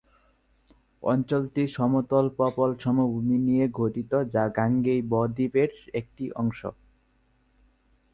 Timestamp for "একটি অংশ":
5.99-6.59